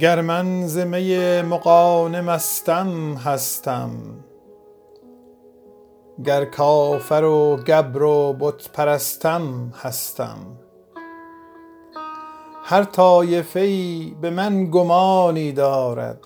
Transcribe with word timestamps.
گر 0.00 0.20
من 0.20 0.66
ز 0.66 0.78
می 0.78 1.42
مغانه 1.42 2.22
هستم 3.16 4.00
گر 6.24 6.44
کافر 6.44 7.24
و 7.24 7.56
گبر 7.56 8.02
و 8.02 8.32
بت 8.32 8.68
پرستم 8.72 9.72
هستم. 9.82 10.38
هر 12.64 12.84
طایفه 12.84 13.60
ای 13.60 14.16
به 14.20 14.30
من 14.30 14.70
گمانی 14.70 15.52
دارد 15.52 16.20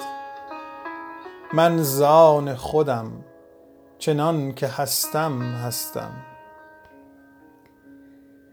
من 1.52 1.82
زان 1.82 2.55
خودم 2.55 3.24
چنان 3.98 4.55
که 4.55 4.66
هستم 4.66 5.42
هستم. 5.42 6.12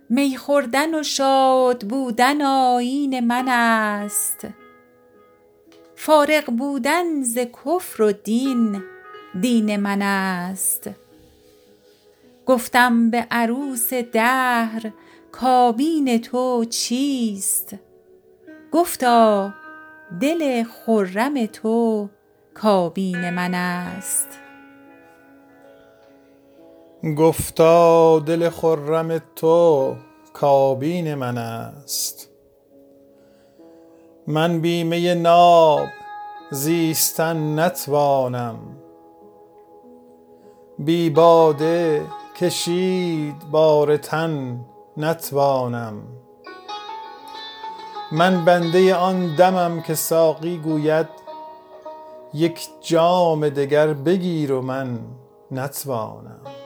می 0.10 0.38
خوردن 0.38 1.00
و 1.00 1.04
شاد 1.04 1.88
بودن 1.88 2.42
آیین 2.42 3.20
من 3.20 3.48
است. 3.48 4.48
فارغ 6.06 6.46
بودن 6.46 7.24
ز 7.24 7.38
کفر 7.38 8.04
و 8.04 8.12
دین 8.12 8.84
دین 9.42 9.78
من 9.78 10.02
است. 10.02 10.90
گفتم 12.46 13.10
به 13.10 13.28
عروس 13.32 13.94
دهر 13.94 14.92
کابین 15.32 16.22
تو 16.22 16.66
چیست؟ 16.66 17.76
گفتا 18.72 19.54
دل 20.22 20.64
خرم 20.64 21.46
تو 21.46 22.10
کابین 22.54 23.30
من 23.30 23.54
است. 23.54 24.28
گفتا 27.18 28.20
دل 28.20 28.50
خرم 28.50 29.22
تو 29.36 29.96
کابین 30.34 31.16
من 31.16 31.38
است. 31.38 32.35
من 34.28 34.62
بی 34.62 34.84
می 34.84 35.16
ناب 35.16 35.88
زیستن 36.52 37.60
نتوانم. 37.60 38.56
بی 40.80 41.10
باده 41.10 42.02
کشید 42.36 43.40
بار 43.52 43.98
تن 43.98 44.66
نتوانم. 44.98 45.94
من 48.12 48.46
بنده 48.46 48.96
آن 48.96 49.36
دمم 49.36 49.82
که 49.82 49.96
ساقی 49.96 50.58
گوید 50.58 51.08
یک 52.34 52.70
جام 52.82 53.50
دگر 53.50 53.94
بگیر 53.94 54.52
و 54.52 54.62
من 54.62 55.00
نتوانم. 55.52 56.65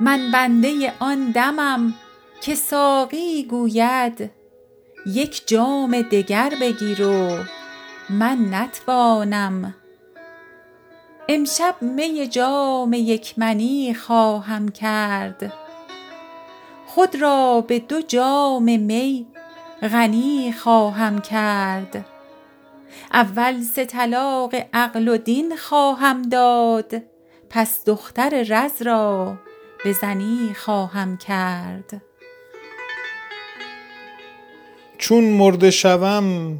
من 0.00 0.30
بنده 0.30 0.92
آن 0.98 1.30
دمم 1.30 1.94
که 2.40 2.54
ساقی 2.54 3.44
گوید 3.44 4.30
یک 5.06 5.48
جام 5.48 6.02
دگر 6.02 6.52
بگیر 6.60 7.02
و 7.02 7.38
من 8.10 8.54
نتوانم. 8.54 9.74
امشب 11.28 11.74
می 11.80 12.28
جام 12.28 12.92
یک 12.92 13.38
منی 13.38 13.94
خواهم 13.94 14.68
کرد. 14.68 15.52
خود 16.86 17.16
را 17.16 17.60
به 17.60 17.78
دو 17.78 18.02
جام 18.02 18.80
می 18.80 19.26
غنی 19.82 20.52
خواهم 20.52 21.20
کرد. 21.20 22.04
اول 23.12 23.62
سه 23.62 23.84
طلاق 23.84 24.54
عقل 24.72 25.08
و 25.08 25.16
دین 25.16 25.56
خواهم 25.56 26.22
داد 26.22 27.02
پس 27.50 27.84
دختر 27.84 28.42
رز 28.42 28.82
را 28.82 29.38
به 29.86 29.92
زنی 29.92 30.54
خواهم 30.54 31.16
کرد. 31.16 32.02
چون 34.98 35.24
مرده 35.24 35.70
شوم 35.70 36.58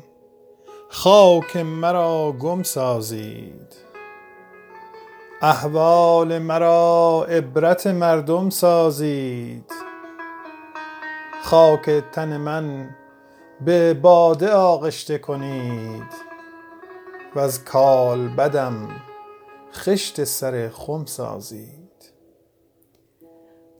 خاک 0.89 1.57
مرا 1.57 2.33
گم 2.33 2.63
سازید. 2.63 3.77
احوال 5.43 6.39
مرا 6.39 7.27
عبرت 7.29 7.87
مردم 7.87 8.51
سازید. 8.51 9.73
خاک 11.43 11.91
تن 12.13 12.37
من 12.37 12.91
به 13.61 13.95
باده 13.95 14.51
آغشته 14.51 15.19
کنید. 15.19 16.13
وز 17.37 17.65
کالبدم 17.65 18.89
خشت 19.75 20.25
سر 20.25 20.69
خم 20.69 21.05
سازید. 21.05 21.76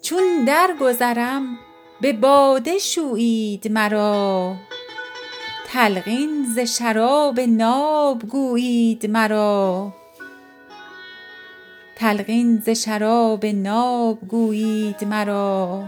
چون 0.07 0.45
درگذرم 0.45 1.59
به 2.01 2.13
باده 2.13 2.79
شویید 2.79 3.73
مرا. 3.73 4.57
تلقین 5.67 6.47
ز 6.55 6.59
شراب 6.59 7.41
ناب 7.41 8.23
گویید 14.29 15.05
مرا. 15.05 15.85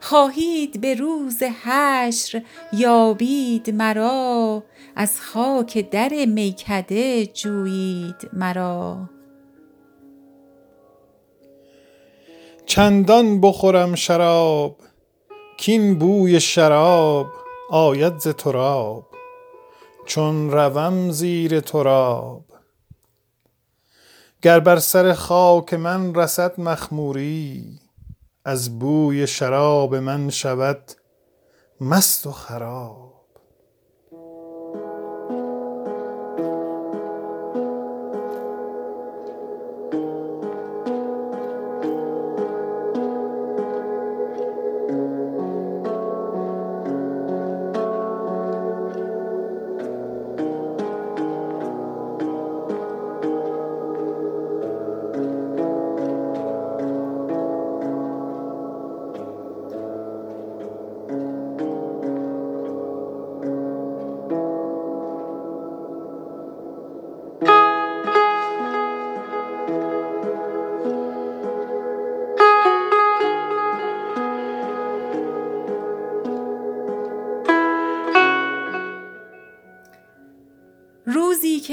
خواهید 0.00 0.80
به 0.80 0.94
روز 0.94 1.42
حشر 1.42 2.42
یابید 2.72 3.70
مرا. 3.70 4.62
از 4.96 5.20
خاک 5.20 5.90
در 5.90 6.24
میکده 6.24 7.26
جویید 7.26 8.30
مرا. 8.32 9.13
چندان 12.66 13.40
بخورم 13.40 13.94
شراب 13.94 14.76
کاین 15.66 15.98
بوی 15.98 16.40
شراب 16.40 17.26
آید 17.70 18.18
ز 18.18 18.28
تراب 18.28 19.06
چون 20.06 20.50
روم 20.50 21.10
زیر 21.10 21.60
تراب. 21.60 22.44
گر 24.42 24.60
بر 24.60 24.78
سر 24.78 25.12
خاک 25.12 25.74
من 25.74 26.14
رسد 26.14 26.60
مخموری 26.60 27.80
از 28.44 28.78
بوی 28.78 29.26
شراب 29.26 29.94
من 29.94 30.30
شود 30.30 30.92
مست 31.80 32.26
و 32.26 32.32
خراب. 32.32 33.13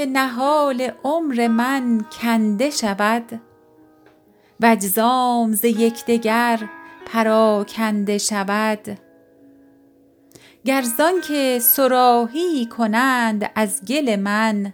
که 0.02 0.08
نهال 0.08 0.92
عمر 1.04 1.48
من 1.48 2.06
کنده 2.22 2.70
شود 2.70 3.42
و 4.60 4.66
اجزام 4.66 5.54
ز 5.54 5.66
یکدگر 5.66 6.60
پراکنده 7.06 8.18
شود. 8.18 9.00
گر 10.66 10.82
زانکه 10.82 11.60
صراحیی 11.62 12.66
کنند 12.66 13.52
از 13.56 13.86
گل 13.86 14.16
من 14.16 14.74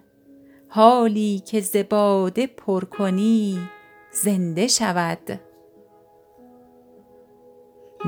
حالی 0.69 1.44
که 1.45 1.62
ز 1.62 1.75
باده 1.89 2.47
پر 2.47 2.83
کنی 2.83 3.59
زنده 4.12 4.68
شود. 4.68 5.39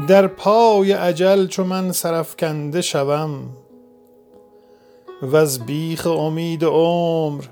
در 0.07 0.27
پای 0.27 0.94
اجل 0.94 1.48
چو 1.48 1.63
من 1.63 1.92
سرافکنده 1.92 2.81
شوم 2.81 3.59
وز 5.21 5.60
بیخ 5.60 6.07
امید 6.07 6.66
عمر 6.66 7.44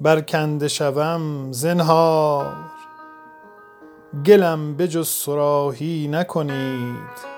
برکنده 0.00 0.68
شوم 0.68 1.52
زنهار. 1.52 2.56
گلم 4.26 4.76
به 4.76 4.88
جز 4.88 5.08
صراحی 5.08 6.08
نکنید 6.08 7.28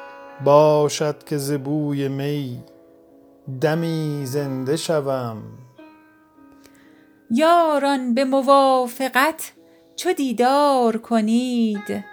باشد 0.45 1.25
که 1.25 1.39
ز 1.39 1.53
بوی 1.53 2.09
می 2.09 2.63
دمی 3.61 4.21
زنده 4.25 4.77
شوم. 4.77 5.43
یاران 7.31 8.15
به 8.15 8.25
موافقت 8.25 9.53
چو 9.97 10.13
دیدار 10.13 10.97
کنید 10.97 12.05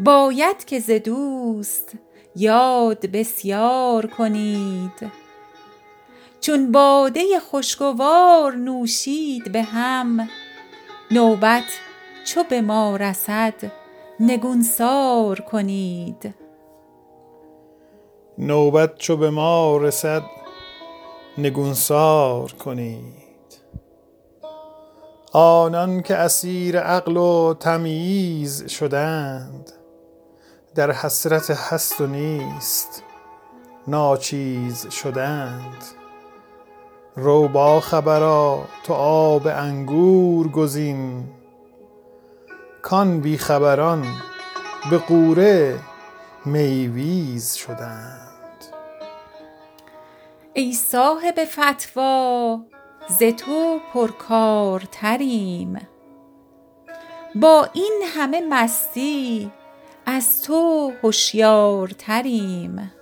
باید 0.00 0.64
که 0.64 0.80
ز 0.80 0.90
دوست 0.90 1.92
یاد 2.36 3.06
بسیار 3.06 4.06
کنید. 4.06 5.25
چون 6.40 6.72
باده 6.72 7.20
خوشگوار 7.50 8.54
نوشید 8.54 9.52
به 9.52 9.62
هم. 9.62 10.28
نوبت 11.10 11.64
چو 12.24 12.44
به 12.44 12.60
ما 12.60 12.96
رسد 12.96 13.54
نگونسار 14.20 15.40
کنید. 15.40 16.34
نوبت 18.38 18.98
چو 18.98 19.16
به 19.16 19.30
ما 19.30 19.76
رسد 19.76 20.22
نگونسار 21.38 22.52
کنید. 22.52 23.26
آنان 25.32 26.02
که 26.02 26.14
اسیر 26.14 26.80
عقل 26.80 27.16
و 27.16 27.54
تمییز 27.54 28.70
شدند 28.70 29.72
در 30.74 30.92
حسرت 30.92 31.50
هست 31.50 32.00
و 32.00 32.06
نیست 32.06 33.02
ناچیز 33.88 34.88
شدند. 34.90 35.84
رو 37.16 37.48
باخبرا 37.48 38.64
تو 38.84 38.92
آب 38.94 39.46
انگور 39.46 40.48
گزین. 40.48 41.24
کان 42.82 43.20
بی 43.20 43.38
خبران 43.38 44.06
به 44.90 44.98
غوره 44.98 45.78
میویز 46.44 47.54
شدند. 47.54 48.64
ای 50.54 50.72
صاحب 50.72 51.44
فتوی 51.44 52.56
ز 53.08 53.22
تو 53.22 53.78
پرکارتریم. 53.94 55.78
با 57.34 57.68
این 57.72 58.02
همه 58.16 58.40
مستی 58.48 59.52
از 60.06 60.42
تو 60.42 60.92
هشیارتریم 61.04 62.92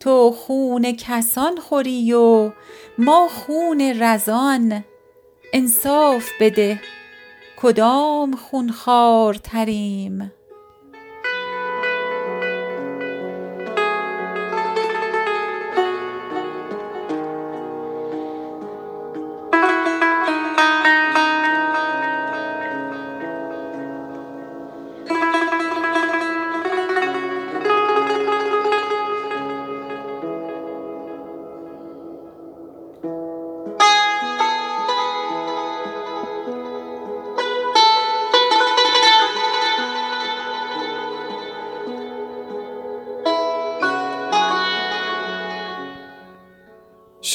تو 0.00 0.30
خون 0.30 0.92
کسان 0.92 1.56
خوری 1.56 2.12
و 2.12 2.52
ما 2.98 3.28
خون 3.28 3.80
رزان 4.02 4.84
انصاف 5.52 6.28
بده. 6.40 6.80
کدام 7.56 8.36
خون 8.36 8.72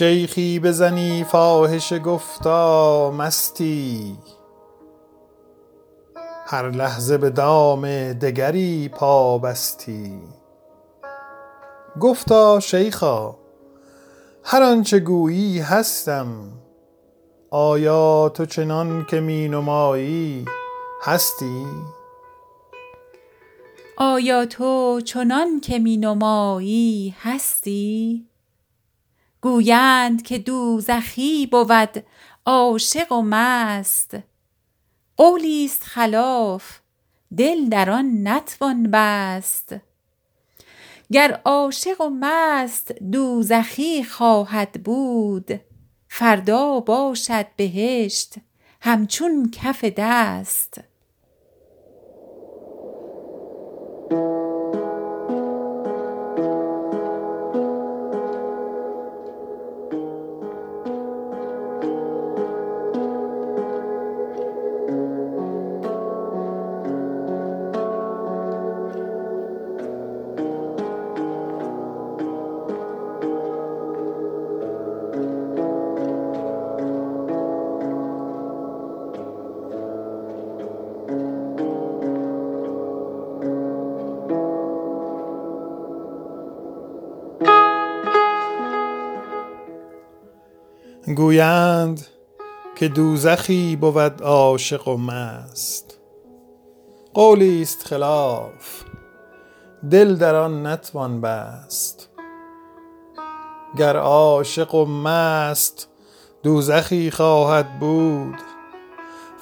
شیخی 0.01 0.59
بزنی 0.59 1.24
فاحشه 1.24 2.00
گفتا 2.00 3.12
مستی. 3.12 4.18
هر 6.45 6.69
لحظه 6.69 7.18
به 7.18 7.30
دام 7.30 8.13
دگری 8.13 8.89
پابستی 8.89 10.19
گفتا 12.00 12.59
شیخا 12.59 13.36
هر 14.44 14.63
آنچه 14.63 15.00
گویی 15.00 15.59
هستم. 15.59 16.27
آیا 17.50 18.30
تو 18.30 18.45
چنان 18.45 19.06
که 19.06 19.19
می 19.19 19.47
نمایی 19.47 20.45
هستی؟ 21.04 21.65
آیا 23.97 24.45
تو 24.45 25.01
چنان 25.06 25.59
که 25.59 25.80
می 25.80 25.97
نمایی 25.97 27.15
هستی؟ 27.21 28.31
گویند 29.42 30.22
که 30.22 30.38
دوزخی 30.38 31.48
بود 31.48 32.04
عاشق 32.46 33.12
و 33.12 33.22
مست. 33.22 34.18
قولی 35.18 35.66
است 35.66 35.84
خلاف 35.84 36.80
دل 37.38 37.70
در 37.70 37.90
آن 37.90 38.28
نتوان 38.28 38.92
بست. 38.92 39.76
گر 41.12 41.42
عاشق 41.46 42.02
و 42.02 42.10
مست 42.10 42.92
دوزخی 42.92 44.04
خواهد 44.04 44.84
بود 44.84 45.62
فردا 46.08 46.80
باشد 46.80 47.46
بهشت 47.56 48.36
همچون 48.81 49.52
کف 49.52 49.83
دست. 49.83 50.81
گویند 91.08 92.08
که 92.76 92.88
دوزخی 92.88 93.76
بود 93.76 94.22
عاشق 94.22 94.88
و 94.88 94.98
مست. 94.98 95.98
قولی 97.14 97.62
است 97.62 97.84
خلاف 97.88 98.84
دل 99.92 100.16
در 100.16 100.36
آن 100.36 100.68
نتوان 100.68 101.22
بست. 101.22 102.10
گر 103.78 103.98
عاشق 103.98 104.76
و 104.76 104.86
مست 104.86 105.88
دوزخی 106.44 107.12
خواهد 107.12 107.80
بود 107.80 108.36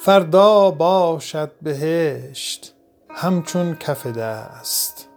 فردا 0.01 0.71
باشد 0.71 1.51
بهشت 1.61 2.73
همچون 3.09 3.75
کف 3.75 4.07
دست. 4.07 5.09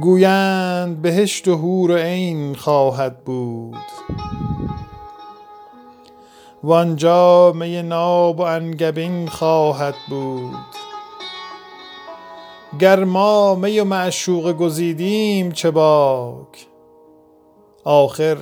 گویند 0.00 1.02
بهشت 1.02 1.48
و 1.48 1.56
حور 1.56 1.98
عین 1.98 2.54
خواهد 2.54 3.24
بود. 3.24 3.76
وآنجا 6.64 7.52
می 7.52 7.82
ناب 7.82 8.40
و 8.40 8.42
انگبین 8.42 9.26
خواهد 9.26 9.94
بود. 10.08 10.54
گر 12.80 13.04
ما 13.04 13.54
می 13.54 13.80
و 13.80 13.84
معشوقه 13.84 14.52
گزیدیم 14.52 15.52
چه 15.52 15.70
باک؟ 15.70 16.66
آخر 17.84 18.36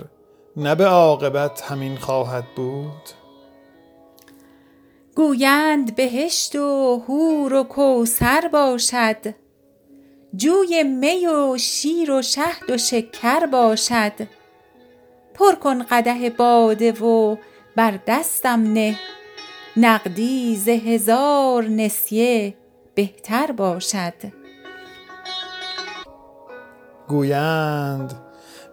نه 0.57 0.75
به 0.75 0.87
عاقبت 0.87 1.63
همین 1.63 1.97
خواهد 1.97 2.45
بود. 2.57 3.09
گویند 5.15 5.95
بهشت 5.97 6.57
و 6.57 7.03
حور 7.09 7.55
و 7.55 7.63
کوثر 7.63 8.49
باشد. 8.53 9.35
جوی 10.37 10.83
می 10.83 11.27
و 11.27 11.57
شیر 11.59 12.11
و 12.11 12.23
شهد 12.23 12.71
و 12.71 12.79
شکر 12.79 13.47
باشد. 13.47 14.13
پر 15.35 15.55
کن 15.55 15.83
قدح 15.83 16.29
باده 16.29 16.93
و 16.93 17.37
بر 17.79 17.99
دستم 18.07 18.63
نه. 18.73 18.97
نقدی 19.77 20.57
ز 20.57 20.69
هزار 20.69 21.65
نسیه 21.65 22.55
بهتر 22.95 23.53
باشد. 23.53 24.13
گویند 27.09 28.13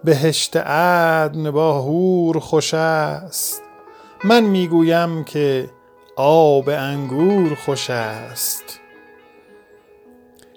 بهشت 0.04 0.56
عدن 0.56 1.50
با 1.50 1.82
حور 1.82 2.38
خوش 2.38 2.74
است. 2.74 3.62
من 4.24 4.40
می 4.40 4.68
گویم 4.68 5.24
که 5.24 5.70
آب 6.16 6.68
انگور 6.68 7.54
خوش 7.54 7.90
است. 7.90 8.80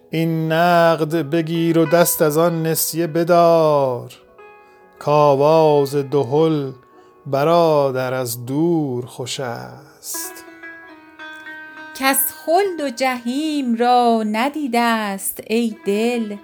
این 0.09 0.51
نقد 0.51 1.15
بگیر 1.15 1.79
و 1.79 1.85
دست 1.85 2.21
از 2.21 2.37
آن 2.37 2.63
نسیه 2.63 3.07
بدار. 3.07 4.13
کآواز 4.99 5.95
دهل 5.95 6.71
برادر 7.25 8.13
از 8.13 8.45
دور 8.45 9.05
خوش 9.05 9.39
است. 9.39 10.33
کس 11.95 12.31
خلد 12.45 12.81
و 12.81 12.89
جحیم 12.89 13.75
را 13.75 14.23
ندیده 14.23 14.79
است 14.79 15.39
ای 15.47 15.75
دل. 15.85 16.35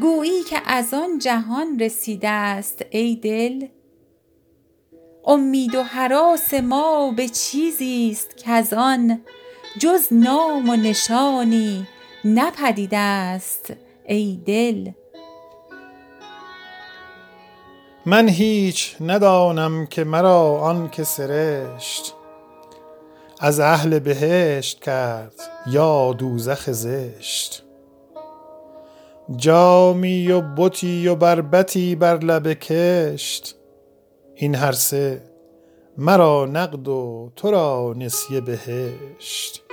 گویی 0.00 0.42
که 0.42 0.62
از 0.66 0.94
آن 0.94 1.18
جهان 1.18 1.78
رسیده 1.78 2.28
است 2.28 2.84
ای 2.90 3.16
دل. 3.16 3.66
امید 5.26 5.74
و 5.74 5.82
هراس 5.82 6.54
ما 6.54 7.12
به 7.16 7.28
چیزی 7.28 8.08
است 8.12 8.36
کز 8.36 8.72
آن 8.72 9.20
جز 9.78 10.12
نام 10.12 10.68
و 10.68 10.76
نشانی 10.76 11.86
نپدید 12.24 12.94
است 12.94 13.72
ای 14.06 14.40
دل. 14.46 14.90
من 18.08 18.28
هیچ 18.28 18.96
ندانم 19.00 19.86
که 19.86 20.04
مرا 20.04 20.58
آن 20.60 20.90
که 20.90 21.04
سرشت 21.04 22.14
از 23.40 23.60
اهل 23.60 23.98
بهشت 23.98 24.80
کرد 24.80 25.34
یا 25.66 26.12
دوزخ 26.12 26.70
زشت. 26.70 27.64
جامی 29.36 30.32
و 30.32 30.40
بتی 30.40 31.08
و 31.08 31.14
بربطی 31.14 31.94
بر 31.94 32.18
لب 32.18 32.52
کشت. 32.52 33.56
این 34.34 34.54
هر 34.54 34.72
سه 34.72 35.22
مرا 35.98 36.46
نقد 36.46 36.88
و 36.88 37.32
تو 37.36 37.50
را 37.50 37.94
نسیه 37.96 38.40
بهشت. 38.40 39.65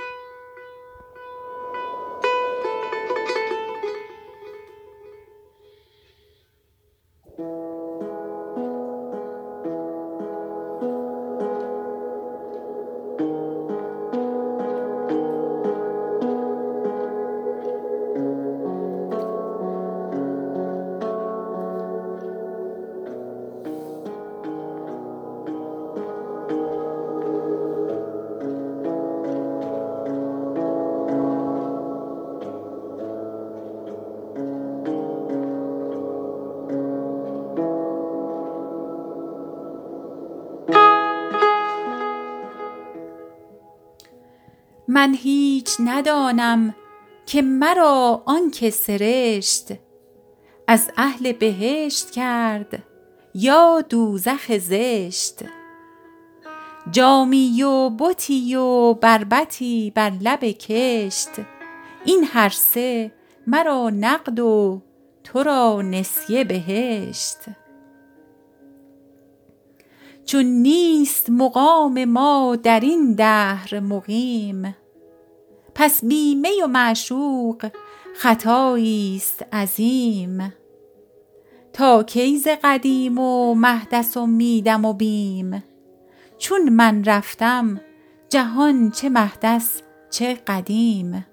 من 44.94 45.14
هیچ 45.14 45.76
ندانم 45.80 46.74
که 47.26 47.42
مرا 47.42 48.22
آن 48.26 48.50
که 48.50 48.70
سرشت 48.70 49.68
از 50.68 50.90
اهل 50.96 51.32
بهشت 51.32 52.10
کرد 52.10 52.82
یا 53.34 53.80
دوزخ 53.88 54.58
زشت. 54.58 55.44
جامی 56.90 57.62
و 57.62 57.90
بتی 57.90 58.54
و 58.54 58.94
بربطی 58.94 59.92
بر 59.94 60.12
لب 60.20 60.44
کشت. 60.44 61.30
این 62.04 62.24
هر 62.24 62.48
سه 62.48 63.12
مرا 63.46 63.90
نقد 63.90 64.40
و 64.40 64.82
تو 65.24 65.42
را 65.42 65.82
نسیه 65.82 66.44
بهشت. 66.44 67.38
چون 70.24 70.44
نیست 70.44 71.30
مقام 71.30 72.04
ما 72.04 72.56
در 72.62 72.80
این 72.80 73.14
دهر 73.14 73.80
مقیم 73.80 74.76
پس 75.74 76.04
بی 76.04 76.34
می 76.34 76.62
و 76.64 76.66
معشوق 76.66 77.68
خطایی 78.16 79.16
است 79.16 79.44
عظیم. 79.52 80.54
تا 81.72 82.02
کی 82.02 82.38
ز 82.38 82.48
قدیم 82.64 83.18
و 83.18 83.54
محدث 83.54 84.16
امیدم 84.16 84.84
و 84.84 84.92
بیم؟ 84.92 85.64
چون 86.38 86.68
من 86.68 87.04
رفتم 87.04 87.80
جهان 88.28 88.90
چه 88.90 89.08
محدث 89.08 89.80
چه 90.10 90.34
قدیم. 90.34 91.26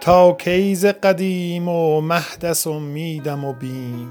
تا 0.00 0.32
کی 0.32 0.74
ز 0.74 0.86
قدیم 0.86 1.68
و 1.68 2.00
محدث 2.00 2.66
امیدم 2.66 3.44
و 3.44 3.52
بیم؟ 3.52 4.08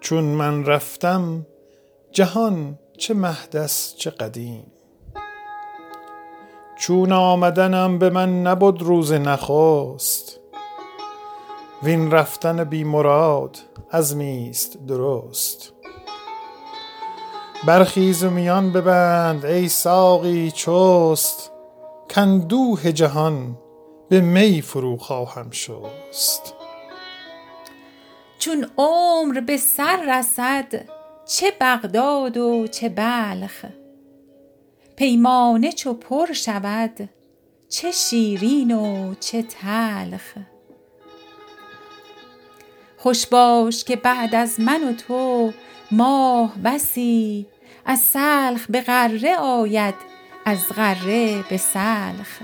چون 0.00 0.24
من 0.24 0.64
رفتم 0.64 1.46
جهان 2.12 2.78
چه 2.98 3.14
محدث 3.14 3.94
چه 3.94 4.10
قدیم؟ 4.10 4.73
چون 6.86 7.12
آمدنم 7.12 7.98
به 7.98 8.10
من 8.10 8.42
نبد 8.42 8.82
روز 8.82 9.12
نخست. 9.12 10.40
وین 11.82 12.10
رفتن 12.10 12.64
بی 12.64 12.84
مراد 12.84 13.58
عزمی 13.92 14.48
است 14.50 14.78
درست. 14.86 15.72
برخیز 17.66 18.24
و 18.24 18.30
میان 18.30 18.72
ببند 18.72 19.44
ای 19.44 19.68
ساقی 19.68 20.50
چست. 20.50 21.52
کاندوه 22.14 22.92
جهان 22.92 23.58
به 24.08 24.20
می 24.20 24.62
فرو 24.62 24.96
خواهم 24.96 25.50
شست. 25.50 26.54
چون 28.38 28.66
عمر 28.78 29.40
به 29.40 29.56
سر 29.56 30.18
رسد 30.18 30.88
چه 31.26 31.52
بغداد 31.60 32.36
و 32.36 32.66
چه 32.66 32.88
بلخ. 32.88 33.64
پیمانه 34.96 35.72
چو 35.72 35.94
پر 35.94 36.32
شود 36.32 37.08
چه 37.68 37.90
شیرین 37.90 38.74
و 38.74 39.14
چه 39.20 39.42
تلخ. 39.42 40.34
خوش 42.96 43.26
باش 43.26 43.84
که 43.84 43.96
بعد 43.96 44.34
از 44.34 44.60
من 44.60 44.88
و 44.88 44.92
تو 44.92 45.52
ماه 45.90 46.54
بسی 46.64 47.46
از 47.84 48.00
سلخ 48.00 48.66
به 48.68 48.80
غره 48.80 49.36
آید 49.36 49.94
از 50.44 50.68
غره 50.76 51.44
به 51.48 51.56
سلخ. 51.56 52.42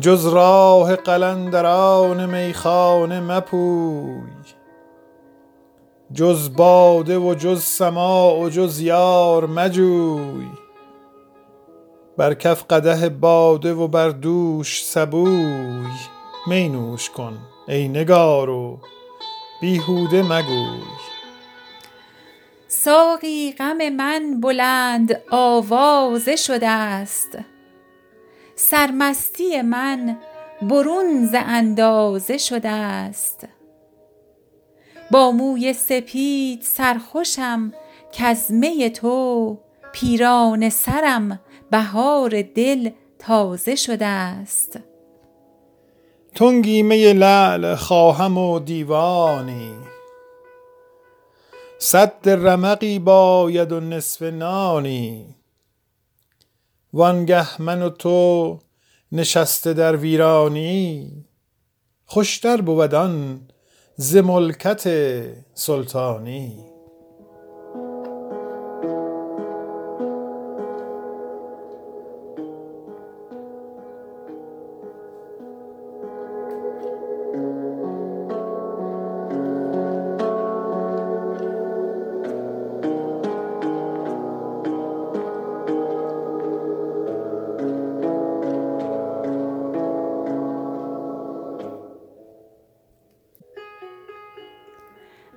جز 0.00 0.26
راه 0.26 0.96
قلندران 0.96 2.26
میخانه 2.26 3.20
مپوی. 3.20 4.22
جز 6.12 6.56
باده 6.56 7.18
و 7.18 7.34
جز 7.34 7.62
سماع 7.62 8.38
و 8.38 8.48
جز 8.48 8.80
یار 8.80 9.46
مجوی. 9.46 10.46
بر 12.16 12.34
کف 12.34 12.64
قدح 12.70 13.08
باده 13.08 13.74
و 13.74 13.88
بر 13.88 14.08
دوش 14.08 14.84
سبوی. 14.84 15.86
می 16.46 16.68
نوش 16.68 17.10
کن 17.10 17.38
ای 17.68 17.88
نگار 17.88 18.50
و 18.50 18.78
بیهوده 19.60 20.22
مگوی. 20.22 20.82
ساقی 22.68 23.54
غم 23.58 23.88
من 23.88 24.40
بلند 24.40 25.22
آوازه 25.30 26.36
شده 26.36 26.68
است. 26.68 27.38
سرمستی 28.56 29.62
من 29.62 30.18
برون 30.62 31.26
ز 31.26 31.34
اندازه 31.34 32.38
شده 32.38 32.68
است. 32.68 33.48
با 35.10 35.30
موی 35.30 35.72
سپید 35.72 36.62
سرخوشم 36.62 37.72
کز 38.12 38.52
می 38.52 38.90
تو 38.90 39.58
پیرانه 39.92 40.70
سرم 40.70 41.40
بهار 41.70 42.42
دل 42.42 42.90
تازه 43.18 43.74
شده 43.74 44.06
است. 44.06 44.80
تنگی 46.34 46.82
می 46.82 47.12
لعل 47.12 47.74
خواهم 47.74 48.38
و 48.38 48.58
دیوانی. 48.58 49.72
سد 51.78 52.28
رمقی 52.28 52.98
باید 52.98 53.72
و 53.72 53.80
نصف 53.80 54.22
نانی. 54.22 55.41
وانگه 56.92 57.62
من 57.62 57.82
و 57.82 57.88
تو 57.88 58.58
نشسته 59.12 59.72
در 59.72 59.96
ویرانی 59.96 61.12
خوشتر 62.04 62.60
بود 62.60 62.94
آن 62.94 63.40
ز 63.96 64.16
ملکت 64.16 64.82
سلطانی. 65.54 66.71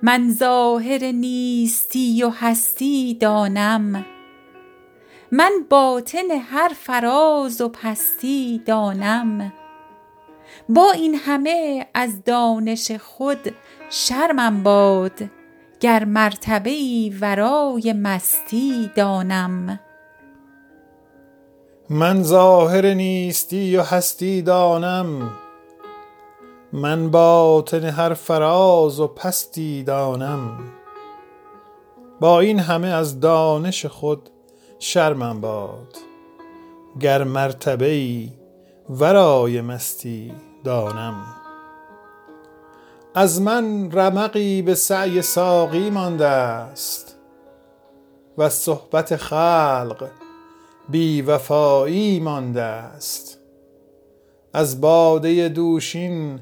من 0.06 0.34
ظاهر 0.38 1.04
نیستی 1.04 2.22
و 2.22 2.28
هستی 2.28 3.14
دانم. 3.14 4.06
من 5.32 5.52
باطن 5.70 6.30
هر 6.30 6.70
فراز 6.76 7.60
و 7.60 7.68
پستی 7.68 8.62
دانم. 8.66 9.52
با 10.68 10.90
این 10.90 11.14
همه 11.14 11.86
از 11.94 12.24
دانش 12.24 12.92
خود 12.92 13.54
شرمم 13.90 14.62
باد 14.62 15.30
گر 15.80 16.04
مرتبه 16.04 16.70
ای 16.70 17.16
ورای 17.20 17.92
مستی 17.92 18.90
دانم. 18.96 19.80
من 21.90 22.22
ظاهر 22.22 22.94
نیستی 22.94 23.76
و 23.76 23.82
هستی 23.82 24.42
دانم. 24.42 25.30
من 26.72 27.10
باطن 27.10 27.84
هر 27.84 28.14
فراز 28.14 29.00
و 29.00 29.06
پستی 29.06 29.82
دانم. 29.82 30.58
با 32.20 32.40
این 32.40 32.60
همه 32.60 32.88
از 32.88 33.20
دانش 33.20 33.86
خود 33.86 34.30
شرمم 34.78 35.40
باد. 35.40 35.96
گر 37.00 37.24
مرتبه 37.24 37.88
ای 37.88 38.32
ورای 38.90 39.60
مستی 39.60 40.32
دانم. 40.64 41.24
از 43.14 43.40
من 43.40 43.92
رمقی 43.92 44.62
به 44.62 44.74
سعی 44.74 45.22
ساقی 45.22 45.90
مانده 45.90 46.26
است 46.26 47.16
و 48.38 48.48
صحبت 48.48 49.16
خلق 49.16 50.08
بی 50.88 51.22
وفایی 51.22 52.20
مانده 52.20 52.62
است. 52.62 53.38
از 54.52 54.80
باده 54.80 55.48
دوشین 55.48 56.40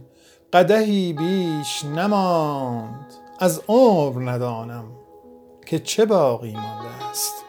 قدحی 0.54 1.12
بیش 1.12 1.84
نماند 1.84 3.14
از 3.38 3.62
عمر 3.68 4.30
ندانم 4.30 4.84
که 5.66 5.78
چه 5.78 6.06
باقی 6.06 6.52
مانده 6.52 7.04
است. 7.10 7.44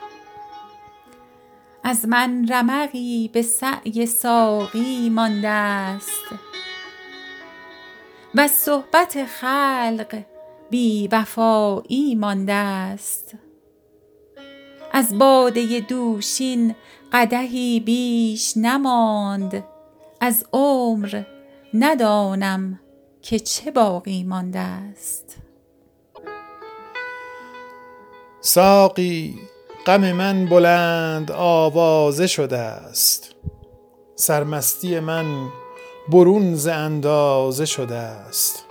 از 1.83 2.07
من 2.07 2.47
رمقی 2.49 3.29
به 3.33 3.41
سعی 3.41 4.05
ساقی 4.05 5.09
مانده 5.09 5.47
است. 5.47 6.23
و 8.35 8.47
صحبت 8.47 9.25
خلق 9.25 10.23
بی 10.69 11.07
وفایی 11.07 12.15
مانده 12.15 12.53
است. 12.53 13.37
از 14.91 15.17
باده 15.17 15.79
دوشین 15.79 16.75
قدحی 17.13 17.79
بیش 17.79 18.57
نماند 18.57 19.63
از 20.21 20.45
عمر 20.53 21.23
ندانم 21.73 22.79
که 23.25 23.39
چه 23.39 23.71
باقی 23.71 24.23
مانده 24.23 24.59
است؟ 24.59 25.37
ساقی 28.41 29.39
غم 29.85 30.11
من 30.11 30.45
بلند 30.45 31.31
آوازه 31.31 32.27
شده 32.27 32.57
است. 32.57 33.35
سرمستی 34.15 34.99
من 34.99 35.49
برون 36.09 36.55
ز 36.55 36.67
اندازه 36.67 37.65
شده 37.65 37.95
است. 37.95 38.65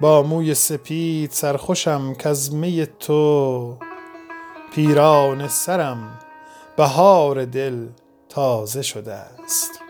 با 0.00 0.22
موی 0.22 0.54
سپید 0.54 1.30
سرخوشم 1.30 2.14
کز 2.14 2.54
می 2.54 2.86
تو. 3.00 3.76
پیرانه 4.74 5.48
سرم 5.48 6.18
بهار 6.76 7.44
دل 7.44 7.86
تازه 8.28 8.82
شده 8.82 9.14
است. 9.14 9.89